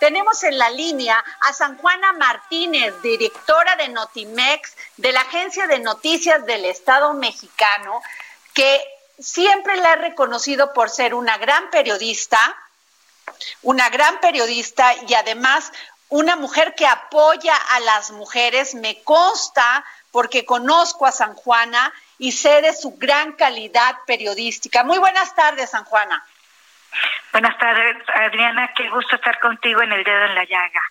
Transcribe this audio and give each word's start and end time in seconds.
Tenemos 0.00 0.42
en 0.44 0.56
la 0.56 0.70
línea 0.70 1.22
a 1.42 1.52
San 1.52 1.76
Juana 1.76 2.14
Martínez, 2.14 2.94
directora 3.02 3.76
de 3.76 3.90
Notimex, 3.90 4.74
de 4.96 5.12
la 5.12 5.20
Agencia 5.20 5.66
de 5.66 5.78
Noticias 5.78 6.46
del 6.46 6.64
Estado 6.64 7.12
mexicano, 7.12 8.00
que 8.54 8.82
siempre 9.18 9.76
la 9.76 9.92
he 9.92 9.96
reconocido 9.96 10.72
por 10.72 10.88
ser 10.88 11.12
una 11.12 11.36
gran 11.36 11.68
periodista, 11.68 12.38
una 13.60 13.90
gran 13.90 14.20
periodista 14.20 14.90
y 15.06 15.12
además 15.12 15.70
una 16.08 16.34
mujer 16.34 16.74
que 16.74 16.86
apoya 16.86 17.54
a 17.54 17.80
las 17.80 18.10
mujeres. 18.10 18.74
Me 18.74 19.02
consta 19.02 19.84
porque 20.10 20.46
conozco 20.46 21.04
a 21.04 21.12
San 21.12 21.34
Juana 21.34 21.92
y 22.16 22.32
sé 22.32 22.62
de 22.62 22.74
su 22.74 22.96
gran 22.96 23.34
calidad 23.34 23.96
periodística. 24.06 24.82
Muy 24.82 24.96
buenas 24.96 25.34
tardes, 25.34 25.68
San 25.68 25.84
Juana. 25.84 26.24
Buenas 27.32 27.56
tardes, 27.58 27.96
Adriana. 28.14 28.72
Qué 28.74 28.88
gusto 28.90 29.16
estar 29.16 29.38
contigo 29.40 29.82
en 29.82 29.92
el 29.92 30.04
dedo 30.04 30.24
en 30.26 30.34
la 30.34 30.44
llaga. 30.44 30.82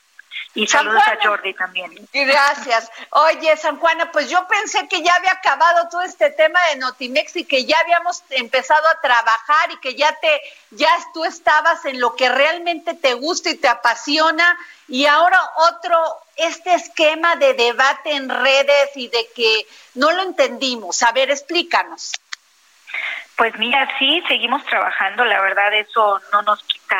Y 0.56 0.66
saludos 0.68 1.04
a 1.08 1.18
Jordi 1.22 1.54
también. 1.54 1.92
Gracias. 2.12 2.90
Oye, 3.12 3.56
San 3.58 3.78
Juana, 3.78 4.12
pues 4.12 4.30
yo 4.30 4.48
pensé 4.48 4.88
que 4.88 5.04
ya 5.04 5.14
había 5.16 5.32
acabado 5.32 5.88
todo 5.90 6.02
este 6.02 6.32
tema 6.32 6.60
de 6.70 6.78
Notimex 6.78 7.36
y 7.36 7.46
que 7.46 7.66
ya 7.66 7.78
habíamos 7.80 8.24
empezado 8.32 8.88
a 8.88 9.00
trabajar 9.00 9.72
y 9.72 9.78
que 9.78 9.96
ya 9.96 10.12
te, 10.20 10.42
ya 10.72 10.90
tú 11.14 11.24
estabas 11.24 11.86
en 11.86 12.00
lo 12.00 12.16
que 12.16 12.30
realmente 12.30 12.96
te 12.96 13.14
gusta 13.14 13.52
y 13.52 13.58
te 13.58 13.68
apasiona. 13.68 14.58
Y 14.88 15.06
ahora 15.06 15.40
otro, 15.70 16.04
este 16.36 16.74
esquema 16.74 17.36
de 17.36 17.54
debate 17.54 18.16
en 18.16 18.28
redes 18.28 18.90
y 18.96 19.08
de 19.08 19.28
que 19.36 19.68
no 19.94 20.12
lo 20.12 20.24
entendimos. 20.24 21.04
A 21.04 21.12
ver, 21.12 21.30
explícanos. 21.30 22.14
Pues 23.40 23.58
mira, 23.58 23.88
sí, 23.98 24.22
seguimos 24.28 24.66
trabajando. 24.66 25.24
La 25.24 25.40
verdad, 25.40 25.74
eso 25.74 26.20
no 26.34 26.42
nos 26.42 26.62
quita 26.64 26.98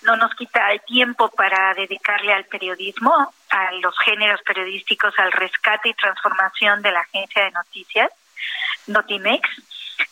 no 0.00 0.16
nos 0.16 0.34
quita 0.34 0.72
el 0.72 0.80
tiempo 0.80 1.28
para 1.28 1.74
dedicarle 1.74 2.32
al 2.32 2.46
periodismo, 2.46 3.34
a 3.50 3.72
los 3.72 3.94
géneros 3.98 4.40
periodísticos, 4.40 5.12
al 5.18 5.30
rescate 5.30 5.90
y 5.90 5.94
transformación 5.94 6.80
de 6.80 6.92
la 6.92 7.00
agencia 7.00 7.44
de 7.44 7.50
noticias, 7.50 8.10
Notimex. 8.86 9.46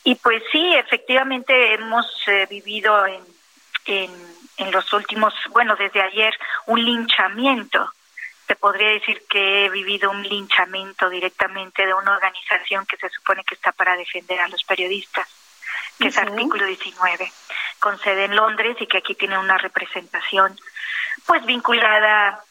Y 0.04 0.16
pues 0.16 0.42
sí, 0.52 0.74
efectivamente 0.74 1.72
hemos 1.72 2.06
eh, 2.26 2.46
vivido 2.50 3.06
en, 3.06 3.22
en, 3.86 4.10
en 4.58 4.70
los 4.70 4.92
últimos, 4.92 5.32
bueno, 5.48 5.74
desde 5.76 6.02
ayer, 6.02 6.34
un 6.66 6.84
linchamiento. 6.84 7.90
Te 8.48 8.56
podría 8.56 8.88
decir 8.88 9.24
que 9.28 9.66
he 9.66 9.68
vivido 9.68 10.10
un 10.10 10.22
linchamiento 10.22 11.10
directamente 11.10 11.84
de 11.84 11.92
una 11.92 12.14
organización 12.14 12.86
que 12.86 12.96
se 12.96 13.10
supone 13.10 13.44
que 13.44 13.54
está 13.54 13.72
para 13.72 13.94
defender 13.94 14.40
a 14.40 14.48
los 14.48 14.64
periodistas, 14.64 15.28
que 15.98 16.08
es 16.08 16.16
Artículo 16.16 16.64
19 16.64 17.30
con 17.78 17.98
sede 18.00 18.24
en 18.24 18.34
Londres 18.34 18.78
y 18.80 18.86
que 18.86 18.98
aquí 18.98 19.14
tiene 19.14 19.38
una 19.38 19.58
representación 19.58 20.58
pues 21.26 21.44
vinculada 21.44 22.42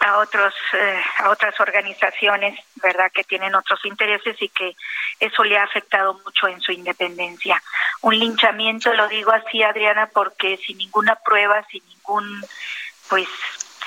a 0.00 0.18
otros 0.18 0.52
eh, 0.74 1.02
a 1.18 1.30
otras 1.30 1.58
organizaciones 1.58 2.60
verdad 2.76 3.10
que 3.10 3.24
tienen 3.24 3.54
otros 3.54 3.82
intereses 3.86 4.36
y 4.42 4.50
que 4.50 4.76
eso 5.18 5.42
le 5.42 5.56
ha 5.56 5.64
afectado 5.64 6.20
mucho 6.22 6.48
en 6.48 6.60
su 6.60 6.72
independencia. 6.72 7.62
Un 8.02 8.18
linchamiento 8.18 8.92
lo 8.92 9.08
digo 9.08 9.32
así 9.32 9.62
Adriana 9.62 10.06
porque 10.06 10.58
sin 10.58 10.76
ninguna 10.76 11.16
prueba 11.16 11.64
sin 11.70 11.82
ningún 11.88 12.44
pues 13.08 13.28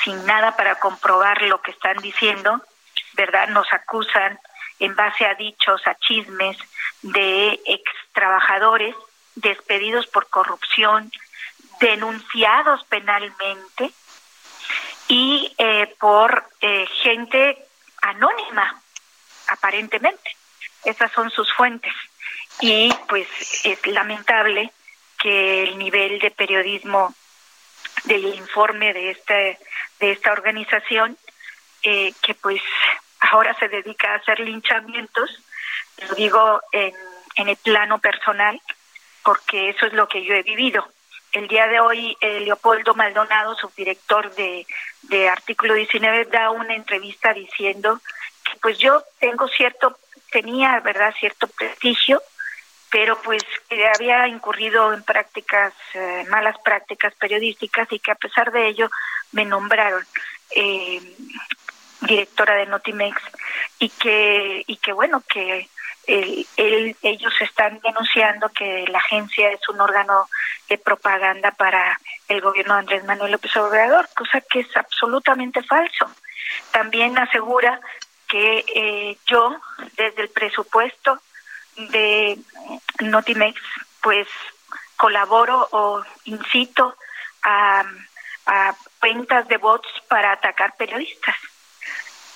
sin 0.03 0.25
nada 0.25 0.55
para 0.55 0.79
comprobar 0.79 1.41
lo 1.43 1.61
que 1.61 1.71
están 1.71 1.97
diciendo 1.97 2.61
verdad 3.13 3.47
nos 3.49 3.71
acusan 3.71 4.39
en 4.79 4.95
base 4.95 5.25
a 5.25 5.35
dichos 5.35 5.81
a 5.85 5.95
chismes 5.95 6.57
de 7.01 7.59
ex 7.65 7.83
trabajadores 8.11 8.95
despedidos 9.35 10.07
por 10.07 10.29
corrupción, 10.29 11.11
denunciados 11.79 12.83
penalmente 12.85 13.91
y 15.07 15.53
eh, 15.57 15.93
por 15.99 16.45
eh, 16.61 16.85
gente 17.01 17.65
anónima, 18.01 18.81
aparentemente. 19.49 20.35
Esas 20.83 21.11
son 21.11 21.29
sus 21.31 21.51
fuentes. 21.53 21.93
Y 22.59 22.93
pues 23.07 23.27
es 23.63 23.85
lamentable 23.87 24.71
que 25.17 25.63
el 25.63 25.77
nivel 25.77 26.19
de 26.19 26.31
periodismo 26.31 27.13
del 28.03 28.25
informe 28.25 28.93
de 28.93 29.11
este 29.11 29.59
de 30.03 30.11
esta 30.11 30.33
organización 30.33 31.17
eh, 31.81 32.13
que 32.21 32.33
pues 32.33 32.61
ahora 33.19 33.55
se 33.57 33.69
dedica 33.69 34.11
a 34.11 34.15
hacer 34.17 34.41
linchamientos 34.41 35.29
lo 36.01 36.15
digo 36.15 36.61
en, 36.73 36.93
en 37.35 37.47
el 37.47 37.55
plano 37.55 37.99
personal 37.99 38.59
porque 39.23 39.69
eso 39.69 39.85
es 39.85 39.93
lo 39.93 40.07
que 40.09 40.25
yo 40.25 40.33
he 40.33 40.43
vivido. 40.43 40.85
El 41.31 41.47
día 41.47 41.67
de 41.67 41.79
hoy, 41.79 42.17
eh, 42.19 42.41
Leopoldo 42.41 42.93
Maldonado, 42.93 43.55
subdirector 43.55 44.35
de, 44.35 44.67
de 45.03 45.29
Artículo 45.29 45.73
19, 45.75 46.25
da 46.25 46.51
una 46.51 46.75
entrevista 46.75 47.33
diciendo 47.33 48.01
que 48.43 48.57
pues 48.61 48.77
yo 48.77 49.01
tengo 49.19 49.47
cierto, 49.47 49.97
tenía, 50.29 50.79
¿verdad?, 50.81 51.13
cierto 51.17 51.47
prestigio, 51.47 52.21
pero 52.93 53.19
pues 53.23 53.41
que 53.67 53.87
había 53.87 54.27
incurrido 54.27 54.93
en 54.93 55.01
prácticas, 55.01 55.73
eh, 55.95 56.27
malas 56.29 56.55
prácticas 56.63 57.11
periodísticas 57.15 57.91
y 57.91 57.97
que 57.97 58.11
a 58.11 58.15
pesar 58.15 58.51
de 58.51 58.67
ello 58.67 58.87
me 59.31 59.45
nombraron 59.45 60.05
eh, 60.55 61.01
directora 62.01 62.53
de 62.53 62.67
Notimex 62.67 63.19
y 63.79 63.89
que, 63.89 64.63
y 64.67 64.77
que 64.77 64.93
bueno, 64.93 65.23
que 65.27 65.67
el, 66.05 66.45
ellos 67.01 67.33
están 67.39 67.79
denunciando 67.79 68.49
que 68.49 68.85
la 68.87 68.99
agencia 68.99 69.49
es 69.49 69.67
un 69.69 69.81
órgano 69.81 70.29
de 70.69 70.77
propaganda 70.77 71.49
para 71.49 71.99
el 72.27 72.41
gobierno 72.41 72.75
de 72.75 72.79
Andrés 72.81 73.05
Manuel 73.05 73.31
López 73.31 73.57
Obrador, 73.57 74.07
cosa 74.15 74.39
que 74.41 74.59
es 74.59 74.77
absolutamente 74.77 75.63
falso. 75.63 76.11
También 76.69 77.17
asegura 77.17 77.81
que 78.27 78.63
eh, 78.75 79.17
yo, 79.25 79.59
desde 79.97 80.21
el 80.21 80.29
presupuesto 80.29 81.19
de 81.75 82.37
Notimex, 82.99 83.59
pues 84.01 84.27
colaboro 84.97 85.67
o 85.71 86.03
incito 86.25 86.95
a, 87.41 87.83
a 88.45 88.75
ventas 89.01 89.47
de 89.47 89.57
bots 89.57 89.87
para 90.07 90.31
atacar 90.33 90.75
periodistas. 90.77 91.35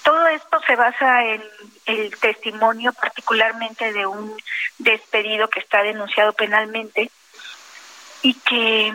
Todo 0.04 0.28
esto 0.28 0.60
se 0.66 0.76
basa 0.76 1.26
en 1.26 1.44
el 1.86 2.18
testimonio 2.18 2.94
particularmente 2.94 3.92
de 3.92 4.06
un 4.06 4.36
despedido 4.78 5.50
que 5.50 5.60
está 5.60 5.84
denunciado 5.84 6.34
penalmente 6.34 7.12
y 8.22 8.34
que 8.34 8.94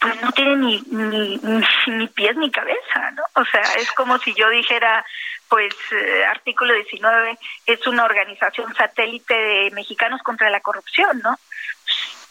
pues 0.00 0.20
no 0.22 0.32
tiene 0.32 0.56
ni, 0.56 0.82
ni, 0.88 1.40
ni, 1.86 2.08
pies 2.08 2.36
ni 2.36 2.50
cabeza, 2.50 3.10
¿no? 3.12 3.22
O 3.34 3.44
sea, 3.44 3.62
es 3.78 3.92
como 3.92 4.18
si 4.18 4.34
yo 4.34 4.48
dijera, 4.48 5.04
pues, 5.48 5.74
eh, 5.92 6.24
artículo 6.24 6.74
19 6.74 7.38
es 7.66 7.86
una 7.86 8.04
organización 8.04 8.74
satélite 8.74 9.34
de 9.34 9.70
mexicanos 9.72 10.22
contra 10.22 10.48
la 10.50 10.60
corrupción, 10.60 11.20
¿no? 11.22 11.38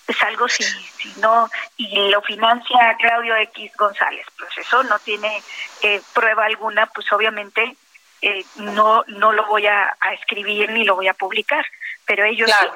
Es 0.07 0.23
algo 0.23 0.49
si, 0.49 0.63
si 0.63 1.13
no, 1.19 1.47
y 1.77 2.09
lo 2.09 2.21
financia 2.23 2.97
Claudio 2.97 3.35
X 3.35 3.71
González, 3.77 4.25
pues 4.39 4.49
eso 4.57 4.83
no 4.83 4.97
tiene 4.97 5.43
eh, 5.83 6.01
prueba 6.13 6.45
alguna, 6.45 6.87
pues 6.87 7.11
obviamente 7.13 7.75
eh, 8.21 8.43
no 8.55 9.03
no 9.07 9.31
lo 9.31 9.45
voy 9.45 9.67
a, 9.67 9.95
escribir 10.19 10.71
ni 10.71 10.83
lo 10.83 10.95
voy 10.95 11.07
a 11.07 11.13
publicar, 11.13 11.65
pero 12.05 12.25
ellos 12.25 12.49
sí. 12.49 12.67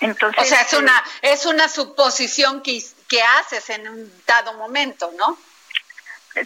Entonces, 0.00 0.44
o 0.44 0.46
sea, 0.46 0.60
es 0.60 0.72
una 0.74 0.96
eh, 1.22 1.32
es 1.32 1.46
una 1.46 1.68
suposición 1.68 2.62
que, 2.62 2.80
que 3.08 3.22
haces 3.22 3.70
en 3.70 3.88
un 3.88 4.22
dado 4.26 4.54
momento, 4.54 5.10
¿no? 5.16 5.38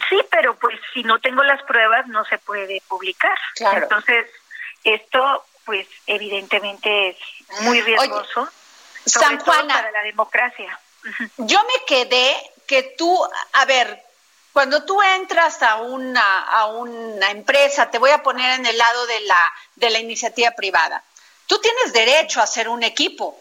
Sí, 0.09 0.17
pero 0.31 0.55
pues 0.55 0.79
si 0.93 1.03
no 1.03 1.19
tengo 1.19 1.43
las 1.43 1.61
pruebas 1.63 2.07
no 2.07 2.25
se 2.25 2.37
puede 2.39 2.81
publicar. 2.87 3.37
Entonces, 3.59 4.27
esto 4.83 5.45
pues 5.65 5.87
evidentemente 6.07 7.09
es 7.09 7.17
muy 7.61 7.81
riesgoso. 7.81 8.49
San 9.05 9.39
Juana, 9.39 9.73
para 9.73 9.91
la 9.91 10.03
democracia. 10.03 10.79
Yo 11.37 11.59
me 11.59 11.85
quedé 11.85 12.35
que 12.65 12.95
tú, 12.97 13.27
a 13.53 13.65
ver, 13.65 14.01
cuando 14.53 14.85
tú 14.85 15.01
entras 15.01 15.61
a 15.61 15.75
una, 15.77 16.43
a 16.43 16.67
una 16.67 17.31
empresa, 17.31 17.89
te 17.89 17.97
voy 17.97 18.11
a 18.11 18.23
poner 18.23 18.59
en 18.59 18.65
el 18.65 18.77
lado 18.77 19.05
de 19.07 19.19
la, 19.21 19.53
de 19.75 19.89
la 19.89 19.99
iniciativa 19.99 20.51
privada, 20.51 21.03
tú 21.47 21.59
tienes 21.59 21.91
derecho 21.91 22.41
a 22.41 22.47
ser 22.47 22.69
un 22.69 22.83
equipo. 22.83 23.37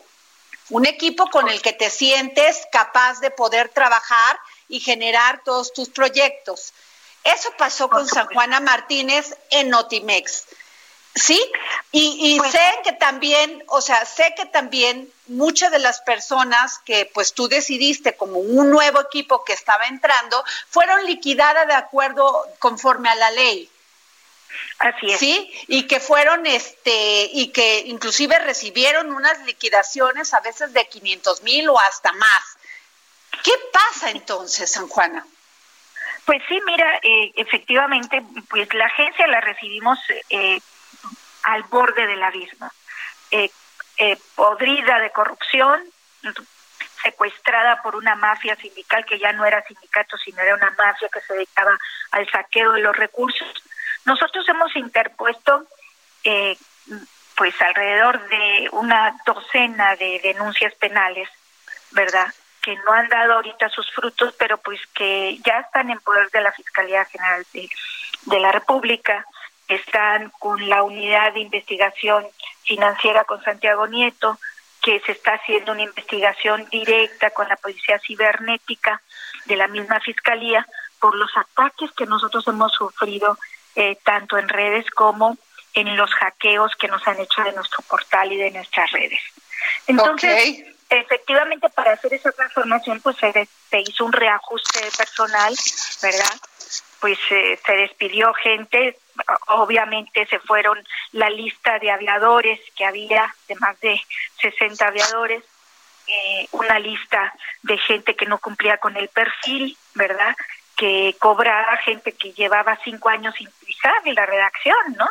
Un 0.71 0.87
equipo 0.87 1.29
con 1.29 1.49
el 1.49 1.61
que 1.63 1.73
te 1.73 1.91
sientes 1.91 2.67
capaz 2.71 3.21
de 3.21 3.31
poder 3.31 3.69
trabajar 3.69 4.39
y 4.69 4.81
generar 4.81 5.43
todos 5.45 5.73
tus 5.73 5.89
proyectos. 5.89 6.73
Eso 7.25 7.51
pasó 7.57 7.89
con 7.89 8.09
San 8.09 8.27
Juana 8.27 8.61
Martínez 8.61 9.37
en 9.51 9.71
Notimex. 9.71 10.45
Sí, 11.15 11.39
y, 11.91 12.39
pues 12.39 12.53
sé 12.53 12.73
que 12.85 12.93
también, 12.93 13.63
o 13.67 13.83
sea, 13.83 14.07
sé 14.07 14.33
que 14.35 14.47
también 14.47 15.13
muchas 15.27 15.71
de 15.71 15.79
las 15.79 16.01
personas 16.01 16.79
que 16.87 17.11
pues 17.13 17.35
tú 17.35 17.49
decidiste 17.49 18.17
como 18.17 18.39
un 18.39 18.71
nuevo 18.71 18.99
equipo 19.03 19.45
que 19.45 19.53
estaba 19.53 19.87
entrando, 19.89 20.43
fueron 20.71 21.05
liquidadas 21.05 21.67
de 21.67 21.75
acuerdo 21.75 22.47
conforme 22.59 23.11
a 23.11 23.15
la 23.15 23.31
ley. 23.31 23.71
Así 24.79 25.13
es. 25.13 25.19
Sí, 25.19 25.65
y 25.69 25.87
que 25.87 26.01
fueron, 26.01 26.47
este, 26.47 27.29
y 27.33 27.49
que 27.53 27.81
inclusive 27.87 28.39
recibieron 28.41 29.13
unas 29.13 29.41
liquidaciones 29.45 30.35
a 30.35 30.41
veces 30.41 30.73
de 30.73 30.87
500 30.87 31.43
mil 31.43 31.69
o 31.69 31.79
hasta 31.79 32.13
más. 32.13 32.59
¿Qué 33.43 33.53
pasa 33.73 34.11
entonces, 34.11 34.71
San 34.71 34.89
Juana? 34.89 35.27
Pues 36.25 36.41
sí, 36.49 36.61
mira, 36.67 36.99
eh, 37.03 37.33
efectivamente, 37.37 38.23
pues 38.49 38.73
la 38.75 38.87
agencia 38.87 39.27
la 39.27 39.41
recibimos 39.41 39.99
eh, 40.31 40.61
al 41.45 41.63
borde 41.65 42.07
del 42.07 42.23
abismo, 42.23 42.71
eh, 43.31 43.51
eh, 43.99 44.17
podrida 44.35 44.99
de 45.01 45.11
corrupción, 45.11 45.83
secuestrada 47.03 47.83
por 47.83 47.97
una 47.97 48.15
mafia 48.15 48.55
sindical 48.57 49.05
que 49.05 49.19
ya 49.19 49.33
no 49.33 49.45
era 49.45 49.63
sindicato, 49.65 50.17
sino 50.19 50.41
era 50.41 50.55
una 50.55 50.71
mafia 50.71 51.09
que 51.13 51.21
se 51.21 51.35
dedicaba 51.35 51.77
al 52.13 52.31
saqueo 52.31 52.73
de 52.73 52.81
los 52.81 52.97
recursos. 52.97 53.63
Nosotros 54.05 54.49
hemos 54.49 54.75
interpuesto 54.77 55.67
eh, 56.25 56.57
pues 57.37 57.61
alrededor 57.61 58.29
de 58.29 58.69
una 58.73 59.17
docena 59.25 59.97
de 59.97 60.21
denuncias 60.23 60.75
penales, 60.75 61.29
¿verdad? 61.93 62.33
Que 62.61 62.77
no 62.77 62.93
han 62.93 63.09
dado 63.09 63.35
ahorita 63.35 63.69
sus 63.71 63.91
frutos, 63.93 64.35
pero 64.39 64.59
pues 64.59 64.81
que 64.95 65.39
ya 65.45 65.61
están 65.61 65.91
en 65.91 65.99
poder 66.01 66.31
de 66.31 66.41
la 66.41 66.53
Fiscalía 66.53 67.05
General 67.07 67.45
de, 67.53 67.69
de 68.27 68.41
la 68.41 68.53
República 68.53 69.27
están 69.69 70.31
con 70.39 70.69
la 70.69 70.83
unidad 70.83 71.33
de 71.33 71.41
investigación 71.41 72.27
financiera 72.65 73.25
con 73.25 73.43
Santiago 73.43 73.87
Nieto, 73.87 74.39
que 74.83 75.01
se 75.01 75.13
está 75.13 75.35
haciendo 75.35 75.73
una 75.73 75.83
investigación 75.83 76.67
directa 76.71 77.31
con 77.31 77.49
la 77.49 77.57
policía 77.57 77.99
cibernética 78.01 79.01
de 79.47 79.57
la 79.57 79.69
misma 79.69 80.01
fiscalía 80.01 80.67
por 81.01 81.15
los 81.15 81.31
ataques 81.37 81.91
que 81.93 82.07
nosotros 82.07 82.47
hemos 82.49 82.73
sufrido 82.73 83.39
eh, 83.77 83.97
tanto 84.05 84.39
en 84.39 84.49
redes 84.49 84.91
como 84.91 85.37
en 85.75 85.97
los 85.97 86.11
hackeos 86.15 86.75
que 86.77 86.89
nos 86.89 87.07
han 87.07 87.19
hecho 87.21 87.43
de 87.43 87.53
nuestro 87.53 87.83
portal 87.85 88.33
y 88.33 88.37
de 88.37 88.51
nuestras 88.51 88.91
redes. 88.93 89.21
Entonces, 89.87 90.65
efectivamente, 90.91 91.69
para 91.71 91.93
hacer 91.93 92.15
esa 92.15 92.33
transformación, 92.33 93.01
pues 93.01 93.17
se, 93.17 93.33
se 93.71 93.81
hizo 93.81 94.05
un 94.05 94.13
reajuste 94.13 94.81
personal, 94.97 95.55
¿verdad? 96.03 96.37
Pues 97.01 97.19
eh, 97.31 97.59
se 97.65 97.73
despidió 97.73 98.33
gente, 98.35 98.99
obviamente 99.49 100.27
se 100.27 100.39
fueron 100.41 100.79
la 101.13 101.31
lista 101.31 101.79
de 101.79 101.91
aviadores 101.91 102.61
que 102.77 102.85
había, 102.85 103.35
de 103.49 103.55
más 103.57 103.79
de 103.81 104.01
60 104.41 104.87
aviadores, 104.87 105.43
eh, 106.07 106.49
una 106.53 106.79
lista 106.79 107.33
de 107.63 107.79
gente 107.79 108.15
que 108.15 108.27
no 108.27 108.39
cumplía 108.39 108.79
con 108.79 108.97
el 108.97 109.09
perfil, 109.09 109.77
¿verdad? 109.95 110.37
Que 110.77 111.17
cobraba 111.19 111.77
gente 111.79 112.13
que 112.13 112.33
llevaba 112.33 112.79
cinco 112.85 113.09
años 113.09 113.35
sin 113.37 113.49
en 114.05 114.15
la 114.15 114.27
redacción, 114.27 114.97
¿no? 114.97 115.09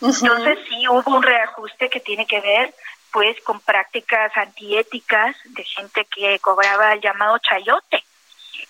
Entonces 0.00 0.58
sí 0.68 0.88
hubo 0.88 1.16
un 1.16 1.22
reajuste 1.22 1.88
que 1.88 2.00
tiene 2.00 2.26
que 2.26 2.40
ver 2.40 2.74
pues 3.12 3.36
con 3.42 3.60
prácticas 3.60 4.34
antiéticas 4.36 5.36
de 5.44 5.64
gente 5.64 6.06
que 6.06 6.38
cobraba 6.40 6.94
el 6.94 7.00
llamado 7.00 7.38
chayote, 7.38 8.02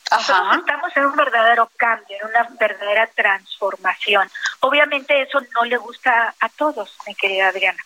estamos 0.05 0.97
en 0.97 1.07
un 1.07 1.17
verdadero 1.17 1.71
cambio, 1.77 2.17
en 2.21 2.29
una 2.29 2.49
verdadera 2.59 3.07
transformación. 3.07 4.31
Obviamente 4.61 5.23
eso 5.23 5.41
no 5.55 5.65
le 5.65 5.77
gusta 5.77 6.35
a 6.41 6.49
todos, 6.49 6.97
mi 7.07 7.15
querida 7.15 7.49
Adriana. 7.49 7.83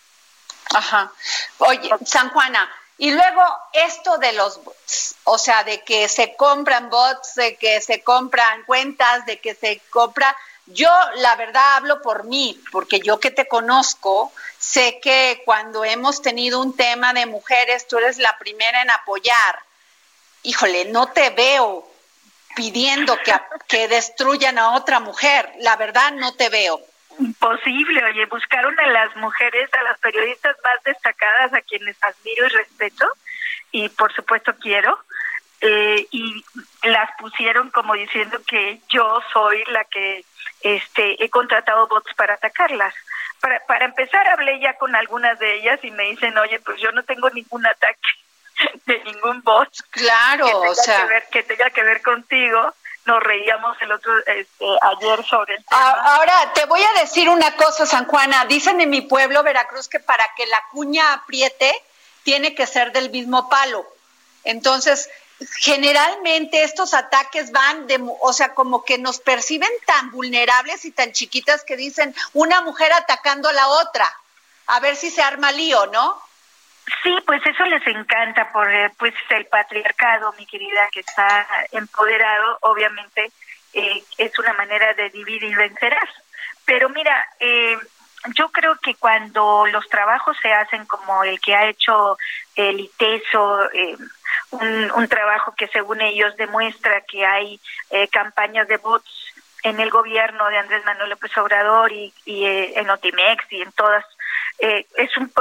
Ajá. 0.73 1.11
Oye, 1.59 1.89
San 2.05 2.29
Juana, 2.29 2.69
y 2.97 3.11
luego 3.11 3.43
esto 3.73 4.17
de 4.17 4.33
los 4.33 4.63
bots, 4.63 5.15
o 5.23 5.37
sea, 5.37 5.63
de 5.63 5.83
que 5.83 6.09
se 6.09 6.35
compran 6.35 6.89
bots, 6.89 7.35
de 7.35 7.55
que 7.55 7.79
se 7.81 8.03
compran 8.03 8.63
cuentas, 8.63 9.25
de 9.25 9.39
que 9.39 9.53
se 9.53 9.81
compra... 9.89 10.35
Yo 10.67 10.89
la 11.15 11.35
verdad 11.35 11.77
hablo 11.77 12.01
por 12.01 12.25
mí, 12.25 12.61
porque 12.71 12.99
yo 12.99 13.19
que 13.19 13.31
te 13.31 13.47
conozco, 13.47 14.33
sé 14.59 14.99
que 15.01 15.41
cuando 15.45 15.85
hemos 15.85 16.21
tenido 16.21 16.61
un 16.61 16.75
tema 16.75 17.13
de 17.13 17.25
mujeres, 17.25 17.87
tú 17.87 17.97
eres 17.97 18.17
la 18.17 18.37
primera 18.37 18.81
en 18.81 18.91
apoyar. 18.91 19.59
Híjole, 20.43 20.85
no 20.85 21.07
te 21.07 21.29
veo 21.29 21.89
pidiendo 22.55 23.17
que, 23.23 23.33
que 23.69 23.87
destruyan 23.87 24.57
a 24.59 24.75
otra 24.75 24.99
mujer. 24.99 25.49
La 25.59 25.77
verdad 25.77 26.11
no 26.11 26.33
te 26.33 26.49
veo. 26.49 26.81
Imposible, 27.19 28.03
oye, 28.03 28.25
buscaron 28.25 28.77
a 28.79 28.87
las 28.87 29.15
mujeres, 29.15 29.73
a 29.73 29.83
las 29.83 29.97
periodistas 29.99 30.55
más 30.63 30.83
destacadas, 30.83 31.53
a 31.53 31.61
quienes 31.61 31.95
admiro 32.03 32.45
y 32.45 32.49
respeto, 32.49 33.11
y 33.71 33.89
por 33.89 34.13
supuesto 34.13 34.53
quiero, 34.61 34.99
eh, 35.61 36.07
y 36.11 36.43
las 36.83 37.09
pusieron 37.19 37.71
como 37.71 37.93
diciendo 37.95 38.37
que 38.45 38.79
yo 38.89 39.21
soy 39.33 39.63
la 39.67 39.83
que 39.85 40.23
este 40.61 41.23
he 41.23 41.29
contratado 41.29 41.87
bots 41.87 42.13
para 42.15 42.35
atacarlas. 42.35 42.93
Para, 43.39 43.59
para 43.65 43.85
empezar, 43.85 44.27
hablé 44.27 44.59
ya 44.59 44.77
con 44.77 44.95
algunas 44.95 45.37
de 45.39 45.59
ellas 45.59 45.79
y 45.83 45.91
me 45.91 46.03
dicen, 46.03 46.37
oye, 46.37 46.59
pues 46.59 46.79
yo 46.81 46.91
no 46.91 47.03
tengo 47.03 47.29
ningún 47.29 47.65
ataque 47.65 48.07
de 48.85 49.03
ningún 49.03 49.41
bot. 49.43 49.69
Claro, 49.91 50.61
o 50.61 50.75
sea. 50.75 51.01
Que, 51.01 51.07
ver, 51.07 51.27
que 51.31 51.43
tenga 51.43 51.69
que 51.69 51.83
ver 51.83 52.01
contigo. 52.01 52.73
Nos 53.05 53.23
reíamos 53.23 53.77
el 53.81 53.91
otro 53.93 54.11
este, 54.25 54.65
ayer 54.81 55.23
sobre 55.25 55.55
el 55.55 55.63
tema. 55.63 55.91
Ahora, 55.91 56.51
te 56.53 56.65
voy 56.65 56.81
a 56.81 56.99
decir 56.99 57.29
una 57.29 57.55
cosa, 57.55 57.85
San 57.85 58.05
Juana. 58.05 58.45
Dicen 58.45 58.81
en 58.81 58.89
mi 58.89 59.01
pueblo, 59.01 59.43
Veracruz, 59.43 59.87
que 59.87 60.01
para 60.01 60.25
que 60.35 60.45
la 60.47 60.61
cuña 60.71 61.13
apriete, 61.13 61.73
tiene 62.23 62.53
que 62.53 62.67
ser 62.67 62.91
del 62.91 63.09
mismo 63.09 63.47
palo. 63.47 63.87
Entonces, 64.43 65.09
generalmente 65.59 66.63
estos 66.63 66.93
ataques 66.93 67.51
van 67.51 67.87
de, 67.87 67.99
o 68.21 68.33
sea, 68.33 68.53
como 68.53 68.83
que 68.83 68.97
nos 68.97 69.19
perciben 69.19 69.69
tan 69.85 70.11
vulnerables 70.11 70.85
y 70.85 70.91
tan 70.91 71.11
chiquitas 71.11 71.63
que 71.63 71.77
dicen 71.77 72.15
una 72.33 72.61
mujer 72.61 72.91
atacando 72.93 73.49
a 73.49 73.53
la 73.53 73.67
otra. 73.67 74.07
A 74.67 74.79
ver 74.79 74.95
si 74.95 75.09
se 75.09 75.21
arma 75.21 75.51
lío, 75.51 75.85
¿no? 75.87 76.21
Sí, 77.03 77.15
pues 77.25 77.45
eso 77.45 77.65
les 77.65 77.85
encanta 77.87 78.51
por 78.51 78.73
eh, 78.73 78.89
pues 78.97 79.13
el 79.29 79.45
patriarcado, 79.45 80.33
mi 80.37 80.45
querida, 80.45 80.89
que 80.91 81.01
está 81.01 81.45
empoderado, 81.71 82.57
obviamente 82.61 83.31
eh, 83.73 84.03
es 84.17 84.39
una 84.39 84.53
manera 84.53 84.93
de 84.93 85.09
dividir 85.09 85.43
y 85.43 85.55
vencerás. 85.55 86.09
Pero 86.65 86.89
mira, 86.89 87.25
eh, 87.39 87.77
yo 88.35 88.49
creo 88.49 88.77
que 88.79 88.95
cuando 88.95 89.65
los 89.67 89.87
trabajos 89.89 90.37
se 90.41 90.51
hacen 90.51 90.85
como 90.85 91.23
el 91.23 91.39
que 91.39 91.55
ha 91.55 91.67
hecho 91.67 92.17
el 92.55 92.79
ITESO, 92.79 93.69
un, 94.51 94.91
un, 94.91 95.07
trabajo 95.07 95.53
que 95.55 95.67
según 95.67 96.01
ellos 96.01 96.35
demuestra 96.37 97.01
que 97.01 97.25
hay 97.25 97.59
campañas 98.11 98.67
de 98.67 98.77
bots 98.77 99.33
en 99.63 99.79
el 99.79 99.89
gobierno 99.89 100.47
de 100.47 100.57
Andrés 100.57 100.85
Manuel 100.85 101.09
López 101.09 101.35
Obrador 101.37 101.91
y, 101.91 102.13
y 102.25 102.45
en 102.45 102.89
Otimex 102.89 103.51
y 103.51 103.61
en 103.61 103.71
todas 103.71 104.05
eh, 104.59 104.87
es 104.95 105.15
un 105.17 105.31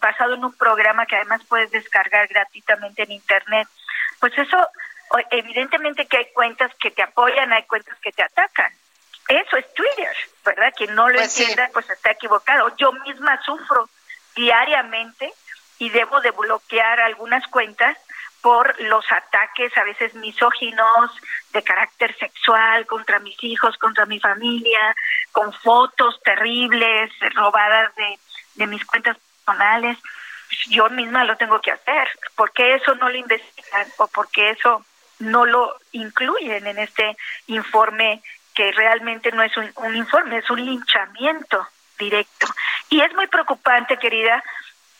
basado 0.00 0.34
en 0.34 0.44
un 0.44 0.52
programa 0.52 1.06
que 1.06 1.16
además 1.16 1.40
puedes 1.48 1.70
descargar 1.70 2.26
gratuitamente 2.28 3.02
en 3.02 3.12
internet. 3.12 3.68
Pues 4.20 4.36
eso, 4.36 4.68
evidentemente 5.30 6.06
que 6.06 6.18
hay 6.18 6.26
cuentas 6.32 6.70
que 6.78 6.90
te 6.90 7.02
apoyan, 7.02 7.52
hay 7.52 7.62
cuentas 7.64 7.98
que 8.00 8.12
te 8.12 8.22
atacan. 8.22 8.72
Eso 9.28 9.56
es 9.56 9.72
Twitter, 9.74 10.14
¿verdad? 10.44 10.72
Quien 10.76 10.94
no 10.94 11.08
lo 11.08 11.18
pues 11.18 11.38
entienda, 11.38 11.70
pues 11.72 11.88
está 11.90 12.12
equivocado. 12.12 12.74
Yo 12.76 12.92
misma 12.92 13.40
sufro 13.42 13.88
diariamente 14.34 15.32
y 15.78 15.88
debo 15.90 16.20
de 16.20 16.30
bloquear 16.30 17.00
algunas 17.00 17.46
cuentas 17.48 17.96
por 18.42 18.80
los 18.80 19.04
ataques 19.10 19.76
a 19.76 19.84
veces 19.84 20.14
misóginos 20.14 21.10
de 21.52 21.62
carácter 21.62 22.16
sexual 22.18 22.86
contra 22.86 23.18
mis 23.18 23.42
hijos, 23.42 23.76
contra 23.78 24.06
mi 24.06 24.20
familia, 24.20 24.94
con 25.32 25.52
fotos 25.52 26.20
terribles 26.22 27.10
robadas 27.34 27.94
de 27.96 28.18
de 28.56 28.66
mis 28.66 28.84
cuentas 28.84 29.16
personales, 29.44 29.98
yo 30.68 30.88
misma 30.90 31.24
lo 31.24 31.36
tengo 31.36 31.60
que 31.60 31.72
hacer. 31.72 32.08
porque 32.34 32.74
eso 32.74 32.94
no 32.96 33.08
lo 33.08 33.16
investigan 33.16 33.86
o 33.98 34.08
porque 34.08 34.50
eso 34.50 34.84
no 35.18 35.46
lo 35.46 35.76
incluyen 35.92 36.66
en 36.66 36.78
este 36.78 37.16
informe 37.46 38.22
que 38.54 38.72
realmente 38.72 39.32
no 39.32 39.42
es 39.42 39.56
un, 39.56 39.70
un 39.76 39.96
informe, 39.96 40.38
es 40.38 40.50
un 40.50 40.64
linchamiento 40.64 41.66
directo? 41.98 42.46
Y 42.90 43.00
es 43.00 43.12
muy 43.14 43.26
preocupante, 43.26 43.98
querida, 43.98 44.42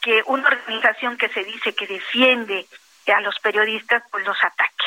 que 0.00 0.22
una 0.26 0.48
organización 0.48 1.16
que 1.16 1.28
se 1.28 1.44
dice 1.44 1.74
que 1.74 1.86
defiende 1.86 2.66
a 3.12 3.20
los 3.20 3.38
periodistas, 3.40 4.02
pues 4.10 4.24
los 4.24 4.36
ataque. 4.42 4.84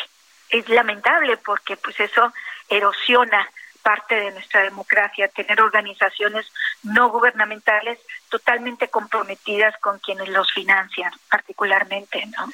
Es 0.49 0.67
lamentable 0.69 1.37
porque 1.37 1.77
pues 1.77 1.99
eso 1.99 2.33
erosiona 2.69 3.49
parte 3.81 4.15
de 4.15 4.31
nuestra 4.31 4.61
democracia, 4.61 5.27
tener 5.29 5.61
organizaciones 5.61 6.45
no 6.83 7.09
gubernamentales 7.09 7.99
totalmente 8.29 8.89
comprometidas 8.89 9.75
con 9.79 9.99
quienes 9.99 10.29
los 10.29 10.51
financian, 10.51 11.11
particularmente, 11.29 12.25
¿no? 12.27 12.51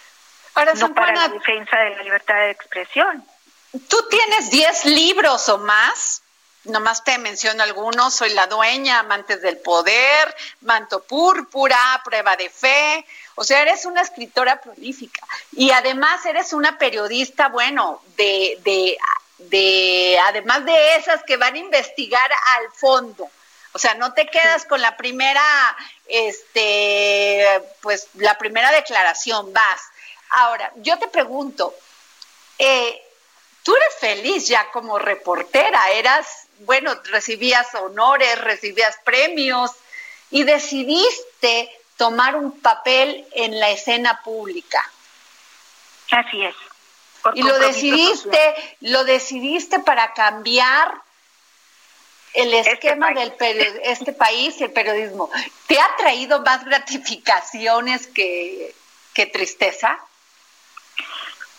Ahora, 0.55 0.73
no 0.73 0.93
para 0.93 1.13
la 1.13 1.27
defensa 1.27 1.77
de 1.77 1.95
la 1.97 2.03
libertad 2.03 2.35
de 2.35 2.51
expresión. 2.51 3.25
Tú 3.89 3.97
tienes 4.09 4.49
10 4.51 4.85
libros 4.85 5.49
o 5.49 5.57
más 5.57 6.21
nomás 6.65 7.03
te 7.03 7.17
menciono 7.17 7.63
algunos, 7.63 8.13
soy 8.13 8.33
la 8.33 8.47
dueña, 8.47 8.99
amantes 8.99 9.41
del 9.41 9.57
poder, 9.57 10.35
manto 10.61 11.03
púrpura, 11.03 12.01
prueba 12.03 12.35
de 12.35 12.49
fe, 12.49 13.05
o 13.35 13.43
sea, 13.43 13.61
eres 13.61 13.85
una 13.85 14.01
escritora 14.01 14.61
prolífica 14.61 15.21
y 15.51 15.71
además 15.71 16.25
eres 16.25 16.53
una 16.53 16.77
periodista, 16.77 17.49
bueno, 17.49 18.01
de, 18.17 18.59
de, 18.63 18.97
de, 19.37 20.17
además 20.23 20.65
de 20.65 20.95
esas 20.95 21.23
que 21.23 21.37
van 21.37 21.55
a 21.55 21.59
investigar 21.59 22.31
al 22.57 22.71
fondo. 22.71 23.29
O 23.73 23.79
sea, 23.79 23.93
no 23.95 24.13
te 24.13 24.27
quedas 24.27 24.63
con 24.63 24.81
la 24.81 24.95
primera, 24.95 25.43
este, 26.07 27.61
pues 27.81 28.07
la 28.13 28.37
primera 28.37 28.71
declaración, 28.71 29.51
vas. 29.51 29.81
Ahora, 30.29 30.71
yo 30.77 30.97
te 30.97 31.09
pregunto, 31.09 31.75
eh, 32.57 33.01
tú 33.63 33.75
eres 33.75 33.95
feliz 33.99 34.47
ya 34.47 34.71
como 34.71 34.97
reportera, 34.97 35.91
eras 35.91 36.44
bueno, 36.59 36.93
recibías 37.05 37.73
honores, 37.75 38.39
recibías 38.41 38.97
premios 39.03 39.71
y 40.31 40.43
decidiste 40.43 41.69
tomar 41.97 42.35
un 42.35 42.59
papel 42.59 43.25
en 43.33 43.59
la 43.59 43.69
escena 43.69 44.21
pública. 44.23 44.81
Así 46.11 46.43
es. 46.43 46.55
Y 47.33 47.41
lo 47.41 47.57
decidiste, 47.57 48.55
lo 48.81 49.03
decidiste 49.03 49.79
para 49.79 50.13
cambiar 50.13 50.93
el 52.33 52.53
este 52.53 52.73
esquema 52.73 53.11
del 53.13 53.33
este 53.83 54.13
país 54.13 54.59
el 54.61 54.71
periodismo. 54.71 55.31
¿Te 55.67 55.79
ha 55.79 55.95
traído 55.97 56.41
más 56.41 56.63
gratificaciones 56.65 58.07
que, 58.07 58.75
que 59.13 59.25
tristeza? 59.25 59.97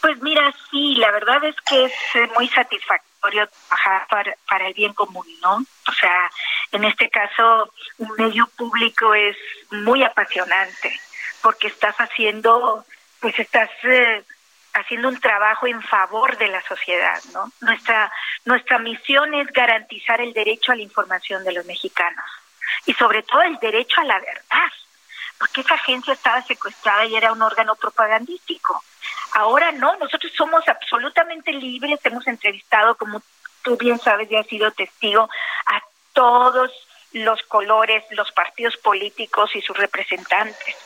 Pues 0.01 0.21
mira, 0.23 0.55
sí, 0.71 0.95
la 0.97 1.11
verdad 1.11 1.45
es 1.45 1.57
que 1.69 1.87
es 1.87 1.93
eh, 2.15 2.29
muy 2.37 2.49
satisfactorio 2.49 3.06
trabajar 3.21 4.07
para, 4.47 4.67
el 4.67 4.75
bien 4.75 4.95
común, 4.95 5.27
¿no? 5.43 5.65
O 5.89 5.93
sea, 5.93 6.31
en 6.73 6.85
este 6.85 7.09
caso, 7.11 7.73
un 7.99 8.13
medio 8.17 8.47
público 8.57 9.15
es 9.15 9.37
muy 9.71 10.03
apasionante 10.03 11.01
porque 11.43 11.69
estás 11.69 11.97
haciendo, 11.97 12.85
pues 13.21 13.39
estás 13.39 13.71
eh, 13.85 14.25
haciendo 14.75 15.09
un 15.09 15.21
trabajo 15.21 15.67
en 15.67 15.83
favor 15.83 16.37
de 16.39 16.49
la 16.49 16.63
sociedad, 16.63 17.23
¿no? 17.33 17.51
Nuestra, 17.61 18.13
nuestra 18.45 18.79
misión 18.79 19.35
es 19.35 19.47
garantizar 19.49 20.21
el 20.21 20.33
derecho 20.33 20.73
a 20.73 20.77
la 20.77 20.83
información 20.83 21.45
de 21.45 21.53
los 21.53 21.65
mexicanos 21.67 22.25
y 22.85 22.95
sobre 22.95 23.23
todo 23.23 23.43
el 23.43 23.59
derecho 23.59 24.01
a 24.01 24.05
la 24.05 24.19
verdad, 24.19 24.73
porque 25.39 25.61
esa 25.61 25.75
agencia 25.75 26.15
estaba 26.15 26.43
secuestrada 26.43 27.05
y 27.07 27.17
era 27.17 27.33
un 27.33 27.43
órgano 27.43 27.75
propagandístico. 27.77 28.83
Ahora 29.33 29.73
no, 29.73 29.97
nosotros 29.97 30.33
somos 30.37 30.67
absolutamente 30.69 31.53
libres, 31.53 32.01
hemos 32.05 32.27
entrevistado, 32.27 32.95
como 32.97 33.23
tú 33.63 33.77
bien 33.77 33.99
sabes 33.99 34.31
y 34.31 34.37
has 34.37 34.47
sido 34.47 34.71
testigo, 34.71 35.29
a 35.67 35.83
todos 36.13 36.71
los 37.13 37.43
colores, 37.43 38.05
los 38.11 38.31
partidos 38.33 38.77
políticos 38.77 39.51
y 39.55 39.63
sus 39.63 39.77
representantes. 39.77 40.77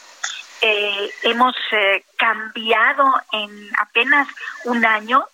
Eh, 0.63 1.11
hemos 1.23 1.55
eh, 1.73 2.05
cambiado 2.17 3.05
en 3.33 3.71
apenas 3.79 4.29
un 4.65 4.85
año 4.85 5.25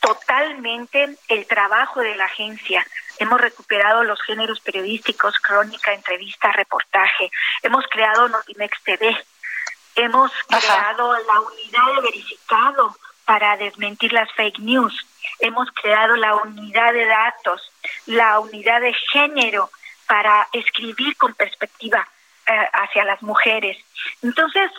totalmente 0.00 1.16
el 1.28 1.46
trabajo 1.46 2.00
de 2.00 2.16
la 2.16 2.24
agencia. 2.24 2.86
Hemos 3.18 3.40
recuperado 3.40 4.02
los 4.02 4.20
géneros 4.22 4.60
periodísticos, 4.60 5.38
crónica, 5.38 5.92
entrevista, 5.92 6.50
reportaje. 6.52 7.30
Hemos 7.62 7.84
creado 7.88 8.28
Notimex 8.28 8.82
TV, 8.82 9.16
Hemos 9.94 10.30
creado 10.48 11.12
la 11.12 11.40
unidad 11.40 11.94
de 11.96 12.02
verificado 12.02 12.96
para 13.24 13.56
desmentir 13.56 14.12
las 14.12 14.30
fake 14.32 14.58
news. 14.60 14.94
Hemos 15.38 15.68
creado 15.72 16.16
la 16.16 16.36
unidad 16.36 16.92
de 16.92 17.06
datos, 17.06 17.72
la 18.06 18.40
unidad 18.40 18.80
de 18.80 18.94
género 19.12 19.70
para 20.06 20.48
escribir 20.52 21.16
con 21.16 21.34
perspectiva 21.34 22.06
eh, 22.46 22.68
hacia 22.72 23.04
las 23.04 23.22
mujeres. 23.22 23.76
Entonces, 24.22 24.70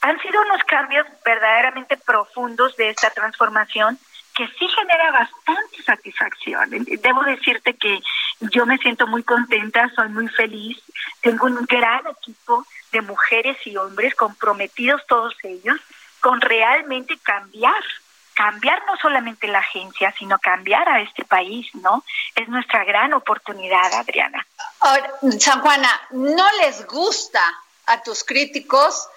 han 0.00 0.20
sido 0.20 0.40
unos 0.42 0.62
cambios 0.64 1.06
verdaderamente 1.24 1.96
profundos 1.96 2.76
de 2.76 2.90
esta 2.90 3.10
transformación 3.10 3.98
que 4.34 4.48
sí 4.58 4.66
genera 4.68 5.12
bastante 5.12 5.82
satisfacción. 5.84 6.70
Debo 6.70 7.22
decirte 7.22 7.74
que 7.74 8.00
yo 8.40 8.66
me 8.66 8.78
siento 8.78 9.06
muy 9.06 9.22
contenta, 9.22 9.90
soy 9.94 10.08
muy 10.08 10.28
feliz, 10.28 10.78
tengo 11.20 11.46
un 11.46 11.64
gran 11.66 12.06
equipo 12.06 12.66
de 12.92 13.00
mujeres 13.00 13.56
y 13.64 13.76
hombres 13.76 14.14
comprometidos 14.14 15.02
todos 15.06 15.34
ellos 15.42 15.78
con 16.20 16.40
realmente 16.40 17.18
cambiar, 17.18 17.82
cambiar 18.34 18.86
no 18.86 18.96
solamente 18.96 19.48
la 19.48 19.58
agencia, 19.58 20.14
sino 20.16 20.38
cambiar 20.38 20.88
a 20.88 21.00
este 21.00 21.24
país, 21.24 21.66
¿no? 21.74 22.04
Es 22.36 22.48
nuestra 22.48 22.84
gran 22.84 23.12
oportunidad, 23.12 23.92
Adriana. 23.94 24.46
Ahora, 24.80 25.10
San 25.40 25.60
Juana, 25.60 26.00
¿no 26.10 26.46
les 26.62 26.86
gusta 26.86 27.42
a 27.86 28.02
tus 28.02 28.22
críticos 28.22 29.08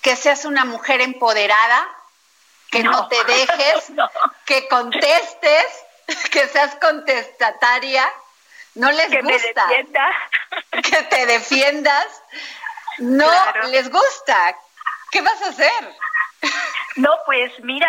que 0.00 0.16
seas 0.16 0.46
una 0.46 0.64
mujer 0.64 1.02
empoderada, 1.02 1.86
que 2.70 2.82
no, 2.82 3.06
te 3.08 3.22
dejes, 3.24 3.92
que 4.46 4.66
contestes, 4.68 5.66
que 6.30 6.48
seas 6.48 6.74
contestataria? 6.76 8.08
¿No 8.76 8.90
les 8.92 9.08
que 9.08 9.20
gusta? 9.20 9.66
Me 9.66 9.76
defienda. 9.76 10.08
Que 10.70 11.02
te 11.02 11.26
defiendas 11.26 12.06
no 12.98 13.30
les 13.70 13.90
gusta. 13.90 14.56
¿Qué 15.10 15.20
vas 15.22 15.40
a 15.42 15.48
hacer? 15.48 15.94
No, 16.96 17.10
pues 17.26 17.52
mira, 17.62 17.88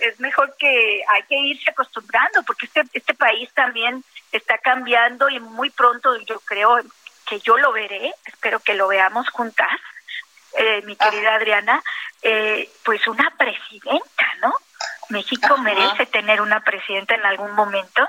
es, 0.00 0.20
mejor 0.20 0.56
que 0.56 1.02
hay 1.08 1.22
que 1.24 1.36
irse 1.36 1.70
acostumbrando 1.70 2.42
porque 2.44 2.66
este, 2.66 2.82
este 2.92 3.14
país 3.14 3.52
también 3.52 4.04
está 4.32 4.58
cambiando 4.58 5.28
y 5.28 5.40
muy 5.40 5.70
pronto 5.70 6.16
yo 6.22 6.40
creo 6.40 6.78
que 7.26 7.40
yo 7.40 7.58
lo 7.58 7.72
veré, 7.72 8.14
espero 8.24 8.60
que 8.60 8.74
lo 8.74 8.88
veamos 8.88 9.28
juntas, 9.30 9.68
eh, 10.56 10.82
mi 10.82 10.96
querida 10.96 11.34
Adriana, 11.34 11.82
eh, 12.22 12.70
pues 12.84 13.06
una 13.06 13.30
presidenta, 13.36 14.34
¿no? 14.40 14.54
México 15.10 15.56
merece 15.58 16.06
tener 16.06 16.40
una 16.40 16.60
presidenta 16.60 17.14
en 17.14 17.26
algún 17.26 17.52
momento 17.52 18.06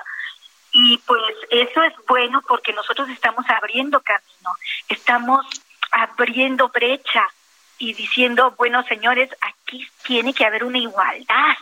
y 0.71 0.97
pues 0.99 1.35
eso 1.49 1.83
es 1.83 1.93
bueno 2.07 2.41
porque 2.47 2.73
nosotros 2.73 3.09
estamos 3.09 3.45
abriendo 3.49 4.01
camino, 4.01 4.51
estamos 4.87 5.45
abriendo 6.19 6.67
brecha 6.69 7.27
y 7.77 7.93
diciendo, 7.93 8.53
bueno, 8.57 8.83
señores, 8.83 9.29
aquí 9.41 9.87
tiene 10.03 10.33
que 10.33 10.45
haber 10.45 10.65
una 10.65 10.77
igualdad. 10.77 11.55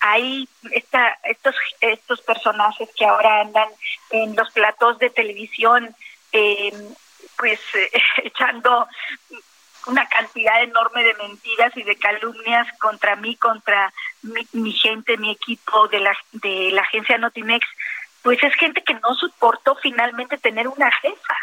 Hay 0.00 0.48
esta, 0.72 1.18
estos, 1.22 1.54
estos 1.80 2.20
personajes 2.22 2.88
que 2.96 3.06
ahora 3.06 3.42
andan 3.42 3.68
en 4.10 4.34
los 4.34 4.50
platos 4.50 4.98
de 4.98 5.10
televisión, 5.10 5.94
eh, 6.32 6.72
pues 7.36 7.60
echando 8.24 8.88
una 9.86 10.08
cantidad 10.08 10.62
enorme 10.62 11.04
de 11.04 11.14
mentiras 11.14 11.76
y 11.76 11.82
de 11.84 11.96
calumnias 11.96 12.66
contra 12.78 13.14
mí, 13.16 13.36
contra 13.36 13.92
mi, 14.22 14.46
mi, 14.52 14.72
gente, 14.72 15.16
mi 15.16 15.30
equipo 15.30 15.86
de 15.88 16.00
la, 16.00 16.16
de 16.32 16.70
la 16.72 16.82
agencia 16.82 17.18
Notimex, 17.18 17.66
pues 18.22 18.42
es 18.42 18.54
gente 18.54 18.82
que 18.82 18.94
no 18.94 19.14
soportó 19.14 19.76
finalmente 19.76 20.38
tener 20.38 20.66
una 20.68 20.90
jefa 20.90 21.36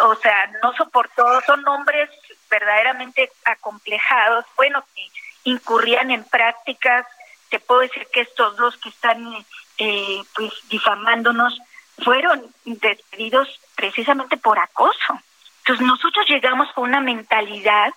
o 0.00 0.14
sea, 0.16 0.50
no 0.62 0.72
soportó, 0.74 1.40
son 1.42 1.66
hombres 1.68 2.10
verdaderamente 2.50 3.30
acomplejados, 3.44 4.44
bueno, 4.56 4.84
que 4.94 5.06
incurrían 5.44 6.10
en 6.10 6.24
prácticas, 6.24 7.06
te 7.48 7.58
puedo 7.60 7.80
decir 7.80 8.06
que 8.12 8.22
estos 8.22 8.56
dos 8.56 8.76
que 8.78 8.88
están 8.88 9.44
eh, 9.78 10.22
pues 10.34 10.52
difamándonos 10.68 11.58
fueron 11.98 12.54
despedidos 12.64 13.48
precisamente 13.74 14.36
por 14.36 14.58
acoso. 14.58 15.20
Entonces 15.58 15.86
nosotros 15.86 16.26
llegamos 16.28 16.72
con 16.72 16.84
una 16.84 17.00
mentalidad 17.00 17.92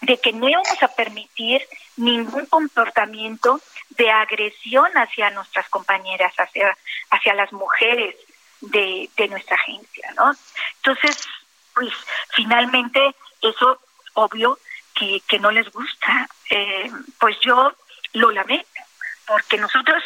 de 0.00 0.18
que 0.18 0.32
no 0.32 0.48
íbamos 0.48 0.82
a 0.82 0.88
permitir 0.88 1.62
ningún 1.96 2.46
comportamiento 2.46 3.60
de 3.90 4.10
agresión 4.10 4.90
hacia 4.94 5.30
nuestras 5.30 5.68
compañeras, 5.68 6.32
hacia, 6.36 6.76
hacia 7.10 7.34
las 7.34 7.52
mujeres, 7.52 8.16
de, 8.62 9.10
nuestra 9.28 9.56
agencia, 9.56 10.12
¿no? 10.16 10.32
Entonces, 10.76 11.28
pues 11.74 11.92
finalmente 12.34 13.14
eso 13.40 13.80
obvio 14.14 14.58
que, 14.94 15.22
que 15.28 15.38
no 15.38 15.50
les 15.50 15.70
gusta. 15.70 16.28
Eh, 16.50 16.90
pues 17.18 17.38
yo 17.40 17.72
lo 18.12 18.30
lamento, 18.30 18.80
porque 19.26 19.58
nosotros, 19.58 20.02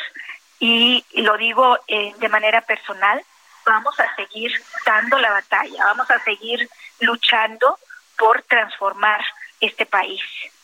y 0.59 1.05
lo 1.15 1.37
digo 1.37 1.79
eh, 1.89 2.15
de 2.19 2.29
manera 2.29 2.61
personal, 2.63 3.23
vamos 3.65 3.99
a 3.99 4.15
seguir 4.15 4.53
dando 4.85 5.19
la 5.19 5.33
batalla, 5.33 5.85
vamos 5.87 6.11
a 6.11 6.23
seguir 6.23 6.69
luchando 7.01 7.79
por 8.17 8.43
transformar 8.43 9.21
este 9.61 9.87
país, 9.87 10.23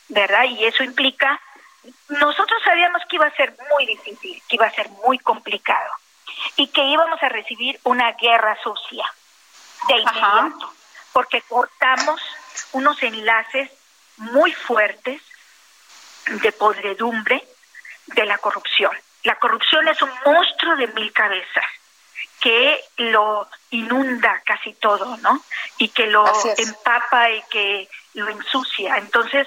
¿verdad? 0.08 0.44
Y 0.44 0.64
eso 0.64 0.84
implica, 0.84 1.40
nosotros 2.08 2.62
sabíamos 2.64 3.02
que 3.08 3.16
iba 3.16 3.26
a 3.26 3.36
ser 3.36 3.54
muy 3.70 3.86
difícil, 3.86 4.40
que 4.48 4.56
iba 4.56 4.66
a 4.66 4.74
ser 4.74 4.88
muy 5.04 5.18
complicado, 5.18 5.90
y 6.56 6.68
que 6.68 6.84
íbamos 6.84 7.22
a 7.22 7.28
recibir 7.28 7.80
una 7.84 8.12
guerra 8.12 8.56
sucia. 8.62 9.04
de 9.88 9.98
inmediato, 9.98 10.72
porque 11.12 11.42
cortamos 11.42 12.20
unos 12.72 13.02
enlaces 13.02 13.70
muy 14.16 14.52
fuertes 14.52 15.20
de 16.26 16.52
podredumbre 16.52 17.44
de 18.06 18.24
la 18.26 18.38
corrupción. 18.38 18.92
La 19.24 19.36
corrupción 19.36 19.88
es 19.88 20.00
un 20.02 20.10
monstruo 20.24 20.76
de 20.76 20.86
mil 20.88 21.12
cabezas 21.12 21.64
que 22.40 22.84
lo 22.96 23.48
inunda 23.70 24.42
casi 24.44 24.74
todo, 24.74 25.16
¿no? 25.18 25.42
Y 25.78 25.88
que 25.88 26.06
lo 26.06 26.24
empapa 26.56 27.30
y 27.30 27.42
que 27.50 27.88
lo 28.14 28.28
ensucia. 28.28 28.96
Entonces, 28.96 29.46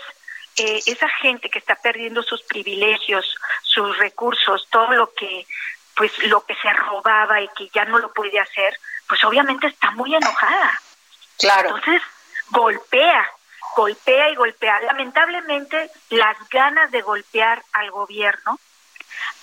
eh, 0.55 0.81
esa 0.85 1.09
gente 1.21 1.49
que 1.49 1.59
está 1.59 1.75
perdiendo 1.75 2.23
sus 2.23 2.41
privilegios, 2.43 3.35
sus 3.63 3.97
recursos, 3.97 4.67
todo 4.69 4.91
lo 4.93 5.13
que, 5.13 5.45
pues, 5.95 6.11
lo 6.25 6.45
que 6.45 6.55
se 6.55 6.71
robaba 6.73 7.41
y 7.41 7.47
que 7.49 7.69
ya 7.69 7.85
no 7.85 7.99
lo 7.99 8.11
puede 8.13 8.39
hacer, 8.39 8.77
pues 9.07 9.23
obviamente 9.23 9.67
está 9.67 9.91
muy 9.91 10.13
enojada. 10.15 10.81
Claro. 11.37 11.75
Entonces, 11.75 12.01
golpea, 12.49 13.29
golpea 13.75 14.29
y 14.29 14.35
golpea. 14.35 14.81
Lamentablemente, 14.81 15.89
las 16.09 16.37
ganas 16.49 16.91
de 16.91 17.01
golpear 17.01 17.63
al 17.73 17.91
gobierno 17.91 18.59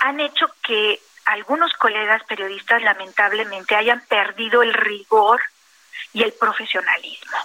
han 0.00 0.20
hecho 0.20 0.46
que 0.62 1.00
algunos 1.24 1.72
colegas 1.74 2.22
periodistas 2.24 2.82
lamentablemente 2.82 3.76
hayan 3.76 4.00
perdido 4.06 4.62
el 4.62 4.74
rigor 4.74 5.40
y 6.12 6.22
el 6.22 6.32
profesionalismo. 6.32 7.38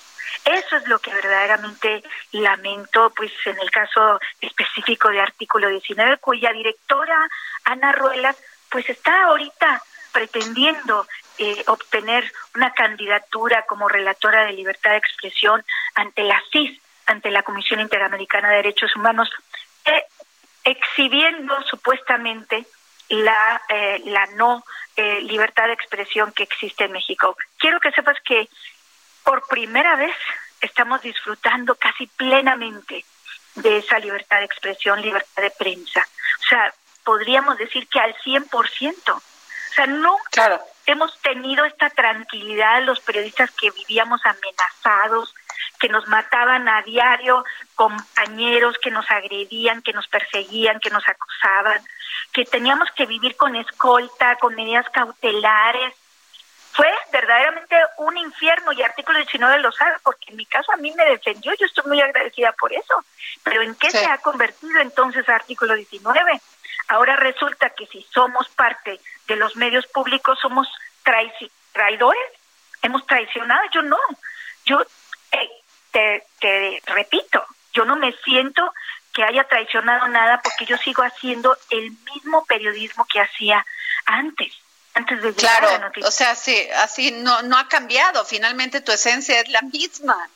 Eso 0.46 0.78
es 0.78 0.88
lo 0.88 1.00
que 1.00 1.14
verdaderamente 1.14 2.04
lamento, 2.32 3.12
pues 3.16 3.32
en 3.46 3.60
el 3.60 3.70
caso 3.70 4.20
específico 4.40 5.10
de 5.10 5.22
artículo 5.22 5.68
19, 5.68 6.18
cuya 6.18 6.52
directora 6.54 7.30
Ana 7.66 7.92
Ruelas, 7.92 8.38
pues 8.70 8.90
está 8.90 9.26
ahorita 9.26 9.82
pretendiendo 10.12 11.08
eh, 11.38 11.64
obtener 11.68 12.32
una 12.56 12.72
candidatura 12.74 13.66
como 13.68 13.88
relatora 13.88 14.46
de 14.46 14.54
libertad 14.54 14.92
de 14.92 14.98
expresión 14.98 15.64
ante 15.96 16.24
la 16.24 16.42
CIS, 16.52 16.80
ante 17.06 17.32
la 17.32 17.44
Comisión 17.44 17.80
Interamericana 17.80 18.50
de 18.50 18.58
Derechos 18.58 18.96
Humanos, 18.96 19.30
eh, 19.86 20.04
exhibiendo 20.64 21.62
supuestamente 21.64 22.66
la, 23.10 23.62
eh, 23.70 24.02
la 24.06 24.26
no 24.36 24.64
eh, 24.96 25.22
libertad 25.22 25.68
de 25.68 25.74
expresión 25.74 26.32
que 26.34 26.44
existe 26.44 26.86
en 26.86 26.92
México. 26.92 27.38
Quiero 27.58 27.80
que 27.80 27.92
sepas 27.92 28.18
que 28.26 28.50
por 29.24 29.48
primera 29.48 29.96
vez 29.96 30.16
estamos 30.60 31.02
disfrutando 31.02 31.76
casi 31.76 32.08
plenamente 32.08 33.06
de 33.56 33.78
esa 33.78 34.00
libertad 34.00 34.40
de 34.40 34.46
expresión, 34.46 35.02
libertad 35.02 35.42
de 35.42 35.52
prensa. 35.52 36.02
O 36.02 36.48
sea, 36.50 36.74
podríamos 37.08 37.58
decir 37.58 37.88
que 37.88 38.02
al 38.02 38.14
100%. 38.18 39.14
O 39.14 39.22
sea, 39.74 39.88
nunca 39.88 40.62
hemos 40.86 41.18
tenido 41.22 41.64
esta 41.64 41.90
tranquilidad 41.90 42.84
los 42.84 43.00
periodistas 43.00 43.50
que 43.52 43.72
vivíamos 43.72 44.20
amenazados, 44.26 45.34
que 45.80 45.88
nos 45.88 46.06
mataban 46.10 46.68
a 46.68 46.82
diario, 46.82 47.46
compañeros 47.76 48.76
que 48.84 48.92
nos 48.92 49.10
agredían, 49.10 49.82
que 49.84 49.94
nos 49.94 50.06
perseguían, 50.10 50.82
que 50.82 50.90
nos 50.90 51.08
acusaban, 51.08 51.82
que 52.34 52.44
teníamos 52.44 52.90
que 52.92 53.06
vivir 53.06 53.38
con 53.38 53.56
escolta, 53.56 54.36
con 54.36 54.56
medidas 54.56 54.90
cautelares. 54.90 55.94
Fue 56.74 56.94
verdaderamente 57.14 57.76
un 58.00 58.18
infierno 58.18 58.74
y 58.74 58.84
artículo 58.84 59.18
19 59.20 59.60
lo 59.60 59.72
sabe, 59.72 59.96
porque 60.04 60.32
en 60.32 60.36
mi 60.36 60.46
caso 60.46 60.74
a 60.74 60.78
mí 60.78 60.92
me 60.92 61.06
defendió, 61.06 61.54
yo 61.54 61.66
estoy 61.68 61.86
muy 61.88 62.02
agradecida 62.02 62.52
por 62.52 62.74
eso. 62.74 63.02
Pero 63.44 63.62
¿en 63.62 63.76
qué 63.76 63.90
se 63.92 64.06
ha 64.06 64.18
convertido 64.18 64.82
entonces 64.82 65.28
artículo 65.30 65.74
19? 65.74 66.42
Ahora 66.88 67.16
resulta 67.16 67.70
que 67.72 67.86
si 67.88 68.06
somos 68.14 68.48
parte 68.50 69.00
de 69.28 69.36
los 69.36 69.56
medios 69.56 69.86
públicos 69.88 70.40
somos 70.42 70.68
traidores, 71.74 72.32
hemos 72.82 73.06
traicionado, 73.06 73.62
yo 73.74 73.82
no. 73.82 73.98
Yo 74.66 74.82
eh, 75.32 75.50
te, 75.92 76.26
te 76.40 76.82
repito, 76.86 77.46
yo 77.74 77.86
no 77.86 77.96
me 77.96 78.14
siento 78.24 78.74
que 79.14 79.24
haya 79.24 79.44
traicionado 79.46 80.08
nada 80.08 80.42
porque 80.42 80.66
yo 80.66 80.78
sigo 80.78 81.04
haciendo 81.04 81.58
el 81.70 81.92
mismo 82.14 82.46
periodismo 82.46 83.06
que 83.06 83.20
hacía 83.20 83.66
antes. 84.06 84.54
Antes 84.94 85.22
de 85.22 85.34
claro, 85.34 85.70
o 86.04 86.12
sea, 86.12 86.34
sí, 86.34 86.68
así 86.78 87.12
no, 87.12 87.44
no 87.44 87.58
ha 87.58 87.68
cambiado. 87.68 88.26
Finalmente 88.26 88.82
tu 88.82 88.92
esencia 88.92 89.40
es 89.40 89.50
la 89.50 89.62
misma. 89.62 90.30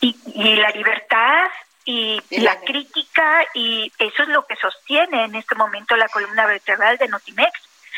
Y, 0.00 0.16
y 0.34 0.56
la 0.56 0.70
libertad 0.70 1.48
y, 1.90 2.20
la, 2.42 2.60
crítica 2.60 3.46
y 3.54 3.90
eso 3.98 4.22
es 4.22 4.28
lo 4.28 4.44
que 4.44 4.56
sostiene 4.56 5.24
en 5.24 5.34
este 5.36 5.54
momento 5.54 5.96
la 5.96 6.10
columna 6.10 6.44
vertebral 6.44 6.98
de 6.98 7.08
Notimex. 7.08 7.50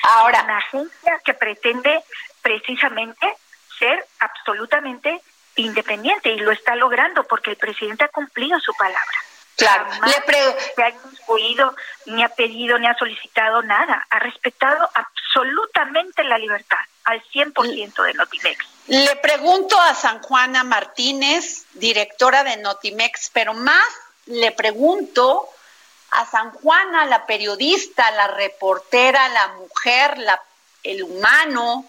Ahora, 0.04 0.44
una 0.44 0.58
agencia 0.58 1.20
que 1.24 1.34
pretende 1.34 2.00
precisamente 2.40 3.34
ser 3.80 4.06
absolutamente 4.20 5.20
independiente 5.56 6.30
y 6.30 6.38
lo 6.38 6.52
está 6.52 6.76
logrando 6.76 7.24
porque 7.24 7.50
el 7.50 7.56
presidente 7.56 8.04
ha 8.04 8.08
cumplido 8.08 8.60
su 8.60 8.72
palabra. 8.74 9.18
Claro, 9.56 9.88
le 10.06 10.72
se 10.76 10.82
ha 10.84 10.90
incluido, 10.90 11.74
ni 12.06 12.22
ha 12.22 12.28
pedido, 12.28 12.78
ni 12.78 12.86
ha 12.86 12.94
solicitado 12.94 13.60
nada. 13.62 14.06
Ha 14.08 14.20
respetado 14.20 14.88
absolutamente 14.94 16.22
la 16.22 16.38
libertad, 16.38 16.78
al 17.04 17.20
100% 17.24 18.04
de 18.04 18.14
Notimex. 18.14 18.66
Le 18.90 19.14
pregunto 19.14 19.80
a 19.80 19.94
San 19.94 20.20
Juana 20.20 20.64
Martínez, 20.64 21.62
directora 21.74 22.42
de 22.42 22.56
Notimex, 22.56 23.30
pero 23.32 23.54
más 23.54 23.86
le 24.26 24.50
pregunto 24.50 25.48
a 26.10 26.26
San 26.26 26.50
Juana, 26.50 27.04
la 27.04 27.24
periodista, 27.24 28.10
la 28.10 28.26
reportera, 28.26 29.28
la 29.28 29.46
mujer, 29.52 30.18
la, 30.18 30.42
el 30.82 31.04
humano, 31.04 31.88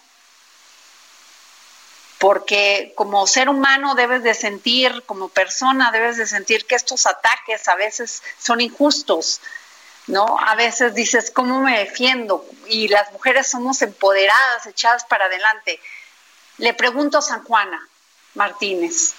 porque 2.18 2.92
como 2.94 3.26
ser 3.26 3.48
humano 3.48 3.96
debes 3.96 4.22
de 4.22 4.34
sentir, 4.34 5.02
como 5.04 5.28
persona 5.28 5.90
debes 5.90 6.18
de 6.18 6.26
sentir 6.28 6.66
que 6.66 6.76
estos 6.76 7.06
ataques 7.06 7.66
a 7.66 7.74
veces 7.74 8.22
son 8.38 8.60
injustos, 8.60 9.40
¿no? 10.06 10.38
A 10.38 10.54
veces 10.54 10.94
dices, 10.94 11.32
¿cómo 11.32 11.58
me 11.62 11.80
defiendo? 11.80 12.46
Y 12.68 12.86
las 12.86 13.10
mujeres 13.10 13.48
somos 13.48 13.82
empoderadas, 13.82 14.66
echadas 14.66 15.04
para 15.04 15.24
adelante. 15.24 15.80
Le 16.58 16.74
pregunto 16.74 17.18
a 17.18 17.22
San 17.22 17.44
Juana 17.44 17.80
Martínez, 18.34 19.14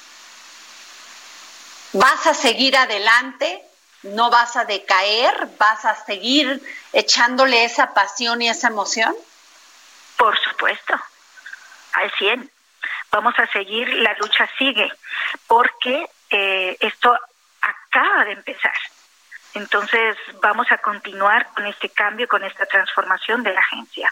¿vas 1.94 2.28
a 2.28 2.34
seguir 2.34 2.78
adelante? 2.78 3.64
¿No 4.04 4.30
vas 4.30 4.56
a 4.56 4.66
decaer? 4.66 5.50
¿Vas 5.58 5.86
a 5.86 5.96
seguir 6.06 6.62
echándole 6.92 7.64
esa 7.64 7.94
pasión 7.94 8.42
y 8.42 8.50
esa 8.50 8.68
emoción? 8.68 9.16
Por 10.18 10.38
supuesto, 10.40 11.00
al 11.94 12.12
100 12.12 12.52
vamos 13.14 13.36
a 13.38 13.46
seguir, 13.48 13.88
la 13.94 14.16
lucha 14.16 14.50
sigue, 14.58 14.92
porque 15.48 16.10
eh, 16.32 16.76
esto 16.80 17.16
acaba 17.62 18.26
de 18.26 18.32
empezar. 18.34 18.74
Entonces 19.54 20.18
vamos 20.42 20.66
a 20.72 20.80
continuar 20.80 21.48
con 21.54 21.68
este 21.68 21.90
cambio, 21.90 22.28
con 22.28 22.44
esta 22.44 22.66
transformación 22.66 23.44
de 23.44 23.54
la 23.54 23.60
agencia. 23.60 24.12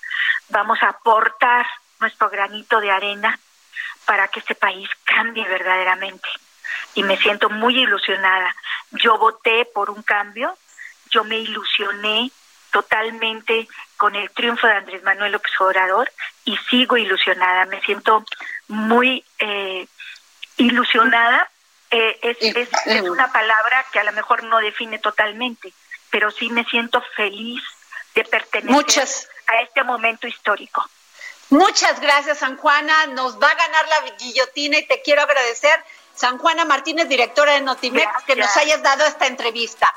Vamos 0.50 0.78
a 0.84 0.90
aportar 0.90 1.66
nuestro 2.02 2.30
granito 2.30 2.82
de 2.82 2.92
arena 2.92 3.40
para 4.06 4.28
que 4.28 4.40
este 4.40 4.56
país 4.56 4.90
cambie 5.06 5.48
verdaderamente. 5.48 6.28
Y 6.96 7.04
me 7.04 7.18
siento 7.18 7.50
muy 7.50 7.80
ilusionada. 7.80 8.54
Yo 8.92 9.18
voté 9.18 9.66
por 9.66 9.90
un 9.90 10.02
cambio, 10.02 10.58
yo 11.10 11.24
me 11.24 11.38
ilusioné 11.38 12.32
totalmente 12.72 13.68
con 13.98 14.16
el 14.16 14.30
triunfo 14.32 14.66
de 14.68 14.74
Andrés 14.74 15.04
Manuel 15.04 15.34
López 15.34 15.52
Obrador 15.60 16.12
y 16.46 16.58
sigo 16.70 16.98
ilusionada. 16.98 17.66
Me 17.66 17.82
siento 17.82 18.26
muy 18.68 19.24
eh, 19.40 19.88
ilusionada. 20.58 21.50
Eh, 21.92 22.20
es, 22.22 22.38
es, 22.40 22.70
es, 22.86 23.02
una 23.02 23.32
palabra 23.32 23.86
que 23.92 24.00
a 24.00 24.04
lo 24.06 24.14
mejor 24.14 24.44
no 24.44 24.60
define 24.60 25.00
totalmente, 25.00 25.74
pero 26.10 26.32
sí 26.32 26.50
me 26.50 26.64
siento 26.66 27.02
feliz 27.16 27.62
de 28.16 28.24
pertenecer 28.24 29.08
a 29.48 29.62
este 29.62 29.84
momento 29.84 30.28
histórico. 30.28 30.90
Muchas 31.52 32.00
gracias, 32.00 32.40
San 32.40 32.56
Juana. 32.56 33.08
Nos 33.08 33.38
va 33.38 33.50
a 33.50 33.56
ganar 33.56 33.88
la 33.90 34.16
guillotina 34.18 34.80
y 34.80 34.88
te 34.88 35.02
quiero 35.02 35.22
agradecer, 35.22 35.84
San 36.16 36.38
Juana 36.38 36.64
Martínez, 36.64 37.10
directora 37.10 37.54
de 37.54 37.62
Notimex, 37.62 38.24
que 38.26 38.38
nos 38.38 38.56
hayas 38.56 38.82
dado 38.82 39.06
esta 39.06 39.28
entrevista. 39.28 39.94